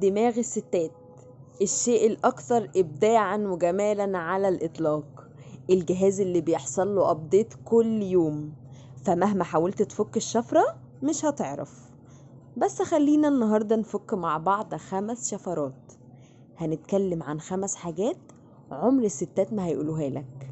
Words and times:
دماغ 0.00 0.38
الستات. 0.38 0.90
الشيء 1.62 2.06
الأكثر 2.06 2.70
إبداعا 2.76 3.36
وجمالا 3.36 4.18
على 4.18 4.48
الإطلاق. 4.48 5.28
الجهاز 5.70 6.20
اللي 6.20 6.40
بيحصل 6.40 6.94
له 6.94 7.10
أبديت 7.10 7.54
كل 7.64 8.02
يوم. 8.02 8.52
فمهما 9.04 9.44
حاولت 9.44 9.82
تفك 9.82 10.16
الشفرة 10.16 10.76
مش 11.02 11.24
هتعرف. 11.24 11.90
بس 12.56 12.82
خلينا 12.82 13.28
النهاردة 13.28 13.76
نفك 13.76 14.14
مع 14.14 14.36
بعض 14.38 14.74
خمس 14.74 15.30
شفرات. 15.30 15.92
هنتكلم 16.56 17.22
عن 17.22 17.40
خمس 17.40 17.74
حاجات 17.74 18.18
عمر 18.70 19.04
الستات 19.04 19.52
ما 19.52 19.66
هيقولوها 19.66 20.08
لك. 20.08 20.50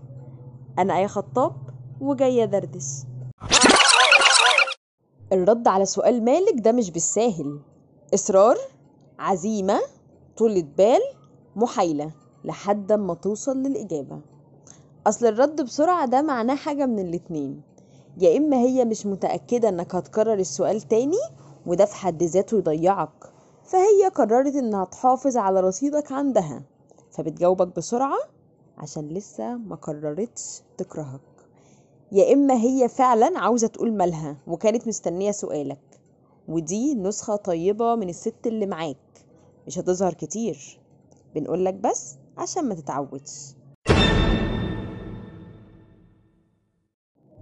أنا 0.78 0.98
آية 0.98 1.06
خطاب 1.06 1.52
وجاية 2.00 2.44
دردش. 2.44 2.84
الرد 5.32 5.68
على 5.68 5.84
سؤال 5.84 6.24
مالك 6.24 6.54
ده 6.56 6.72
مش 6.72 6.90
بالساهل. 6.90 7.60
إصرار؟ 8.14 8.56
عزيمة 9.18 9.80
طولة 10.36 10.66
بال 10.78 11.00
محايلة 11.56 12.10
لحد 12.44 12.92
ما 12.92 13.14
توصل 13.14 13.56
للإجابة. 13.56 14.20
أصل 15.06 15.26
الرد 15.26 15.62
بسرعة 15.62 16.06
ده 16.06 16.22
معناه 16.22 16.54
حاجة 16.54 16.86
من 16.86 16.98
الاتنين. 16.98 17.62
يا 18.18 18.36
إما 18.36 18.56
هي 18.56 18.84
مش 18.84 19.06
متأكدة 19.06 19.68
إنك 19.68 19.94
هتكرر 19.94 20.34
السؤال 20.34 20.80
تاني 20.80 21.16
وده 21.66 21.84
في 21.84 21.94
حد 21.96 22.22
ذاته 22.22 22.58
يضيعك 22.58 23.32
فهي 23.64 24.08
قررت 24.14 24.54
إنها 24.56 24.84
تحافظ 24.84 25.36
على 25.36 25.60
رصيدك 25.60 26.12
عندها 26.12 26.62
فبتجاوبك 27.10 27.76
بسرعة 27.76 28.18
عشان 28.78 29.08
لسه 29.08 29.56
ما 29.56 29.76
قررتش 29.76 30.62
تكرهك. 30.78 31.20
يا 32.12 32.32
إما 32.32 32.54
هي 32.54 32.88
فعلا 32.88 33.38
عاوزة 33.38 33.66
تقول 33.66 33.92
مالها 33.92 34.36
وكانت 34.46 34.88
مستنية 34.88 35.30
سؤالك 35.30 35.78
ودي 36.48 36.94
نسخة 36.94 37.36
طيبة 37.36 37.94
من 37.94 38.08
الست 38.08 38.46
اللي 38.46 38.66
معاك. 38.66 38.96
مش 39.66 39.78
هتظهر 39.78 40.12
كتير. 40.14 40.80
بنقولك 41.34 41.74
بس 41.74 42.14
عشان 42.38 42.68
ما 42.68 42.74
تتعودش. 42.74 43.54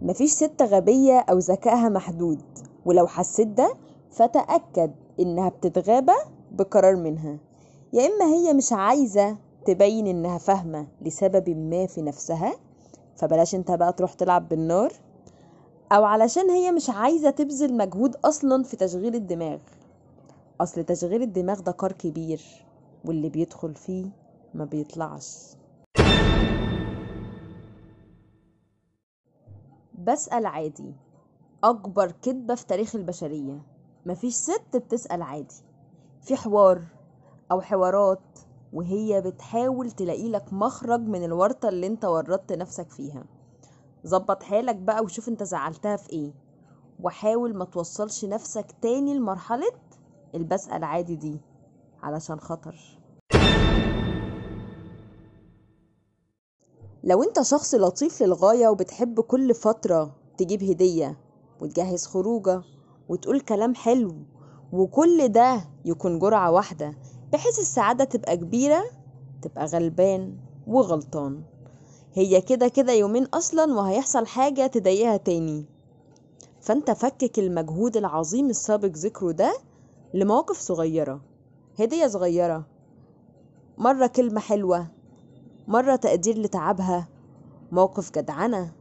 مفيش 0.02 0.30
ست 0.30 0.62
غبية 0.62 1.18
أو 1.18 1.38
ذكائها 1.38 1.88
محدود 1.88 2.42
ولو 2.84 3.06
حسيت 3.06 3.48
ده 3.48 3.74
فتأكد 4.10 4.92
إنها 5.20 5.48
بتتغابى 5.48 6.12
بقرار 6.52 6.96
منها. 6.96 7.38
يا 7.92 8.06
إما 8.06 8.24
هي 8.34 8.52
مش 8.52 8.72
عايزة 8.72 9.36
تبين 9.66 10.06
إنها 10.06 10.38
فاهمة 10.38 10.86
لسبب 11.02 11.48
ما 11.50 11.86
في 11.86 12.02
نفسها 12.02 12.52
فبلاش 13.16 13.54
أنت 13.54 13.70
بقى 13.70 13.92
تروح 13.92 14.12
تلعب 14.12 14.48
بالنار 14.48 14.92
أو 15.92 16.04
علشان 16.04 16.50
هي 16.50 16.72
مش 16.72 16.90
عايزة 16.90 17.30
تبذل 17.30 17.76
مجهود 17.76 18.16
أصلا 18.24 18.62
في 18.62 18.76
تشغيل 18.76 19.14
الدماغ. 19.14 19.58
أصل 20.60 20.84
تشغيل 20.84 21.22
الدماغ 21.22 21.60
ده 21.60 21.72
قار 21.72 21.92
كبير 21.92 22.42
واللي 23.04 23.28
بيدخل 23.28 23.74
فيه 23.74 24.06
ما 24.54 24.64
بيطلعش. 24.64 25.56
بسأل 29.98 30.46
عادي 30.46 30.94
أكبر 31.64 32.10
كذبة 32.10 32.54
في 32.54 32.66
تاريخ 32.66 32.96
البشرية. 32.96 33.62
مفيش 34.06 34.34
ست 34.34 34.76
بتسأل 34.76 35.22
عادي. 35.22 35.54
في 36.22 36.36
حوار 36.36 36.82
أو 37.52 37.60
حوارات 37.60 38.38
وهي 38.72 39.20
بتحاول 39.20 39.90
تلاقي 39.90 40.28
لك 40.28 40.52
مخرج 40.52 41.00
من 41.00 41.24
الورطة 41.24 41.68
اللي 41.68 41.86
أنت 41.86 42.04
ورطت 42.04 42.52
نفسك 42.52 42.90
فيها. 42.90 43.24
ظبط 44.06 44.42
حالك 44.42 44.76
بقى 44.76 45.02
وشوف 45.04 45.28
أنت 45.28 45.42
زعلتها 45.42 45.96
في 45.96 46.10
إيه. 46.12 46.32
وحاول 47.00 47.56
ما 47.56 47.64
توصلش 47.64 48.24
نفسك 48.24 48.66
تاني 48.82 49.14
لمرحلة 49.14 49.70
البسأل 50.34 50.84
عادي 50.84 51.16
دي 51.16 51.40
علشان 52.02 52.40
خطر 52.40 52.74
لو 57.04 57.22
انت 57.22 57.42
شخص 57.42 57.74
لطيف 57.74 58.22
للغاية 58.22 58.68
وبتحب 58.68 59.20
كل 59.20 59.54
فترة 59.54 60.16
تجيب 60.38 60.62
هدية 60.62 61.18
وتجهز 61.60 62.06
خروجة 62.06 62.62
وتقول 63.08 63.40
كلام 63.40 63.74
حلو 63.74 64.14
وكل 64.72 65.28
ده 65.28 65.60
يكون 65.84 66.18
جرعة 66.18 66.50
واحدة 66.50 66.94
بحيث 67.32 67.58
السعادة 67.58 68.04
تبقى 68.04 68.36
كبيرة 68.36 68.84
تبقى 69.42 69.66
غلبان 69.66 70.36
وغلطان. 70.66 71.42
هي 72.14 72.40
كده 72.40 72.68
كده 72.68 72.92
يومين 72.92 73.24
أصلا 73.24 73.74
وهيحصل 73.74 74.26
حاجة 74.26 74.66
تضايقها 74.66 75.16
تاني. 75.16 75.66
فأنت 76.60 76.90
فكك 76.90 77.38
المجهود 77.38 77.96
العظيم 77.96 78.50
السابق 78.50 78.88
ذكره 78.96 79.30
ده 79.32 79.58
لمواقف 80.14 80.58
صغيرة 80.58 81.20
هدية 81.80 82.06
صغيرة 82.06 82.66
مرة 83.78 84.06
كلمة 84.06 84.40
حلوة 84.40 84.86
مرة 85.68 85.96
تقدير 85.96 86.38
لتعبها 86.38 87.08
موقف 87.72 88.10
جدعنة 88.12 88.72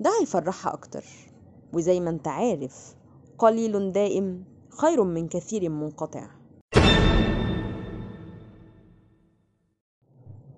ده 0.00 0.10
هيفرحها 0.20 0.72
أكتر. 0.74 1.04
وزي 1.72 2.00
ما 2.00 2.10
أنت 2.10 2.28
عارف 2.28 2.94
قليل 3.38 3.92
دائم 3.92 4.44
خير 4.68 5.04
من 5.04 5.28
كثير 5.28 5.68
منقطع. 5.68 6.26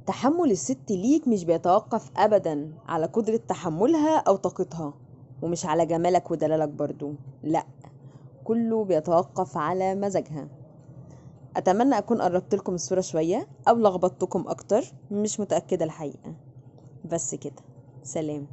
تحمل 0.06 0.50
الست 0.50 0.90
ليك 0.90 1.28
مش 1.28 1.44
بيتوقف 1.44 2.10
أبدا 2.16 2.72
على 2.86 3.06
قدرة 3.06 3.36
تحملها 3.36 4.18
أو 4.18 4.36
طاقتها 4.36 4.94
ومش 5.42 5.66
على 5.66 5.86
جمالك 5.86 6.30
ودلالك 6.30 6.68
برضو 6.68 7.14
لأ. 7.42 7.66
كله 8.44 8.84
بيتوقف 8.84 9.56
على 9.56 9.94
مزاجها. 9.94 10.48
أتمنى 11.56 11.98
أكون 11.98 12.22
قربت 12.22 12.54
لكم 12.54 12.74
الصورة 12.74 13.00
شوية 13.00 13.46
أو 13.68 13.76
لخبطتكم 13.76 14.44
أكتر 14.48 14.84
مش 15.10 15.40
متأكدة 15.40 15.84
الحقيقة. 15.84 16.34
بس 17.12 17.34
كده. 17.34 17.62
سلام. 18.02 18.46